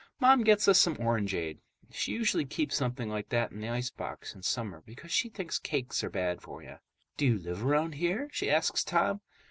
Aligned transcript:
Mom 0.19 0.43
gets 0.43 0.67
us 0.67 0.79
some 0.79 0.95
orangeade. 0.97 1.59
She 1.91 2.11
usually 2.11 2.43
keeps 2.43 2.75
something 2.75 3.07
like 3.07 3.29
that 3.29 3.51
in 3.51 3.61
the 3.61 3.69
icebox 3.69 4.33
in 4.33 4.41
summer, 4.41 4.81
because 4.83 5.11
she 5.11 5.29
thinks 5.29 5.59
cokes 5.59 6.03
are 6.03 6.09
bad 6.09 6.41
for 6.41 6.63
you. 6.63 6.79
"Do 7.17 7.27
you 7.27 7.37
live 7.37 7.63
around 7.63 7.91
here?" 7.93 8.27
she 8.33 8.49
asks 8.49 8.83
Tom. 8.83 9.21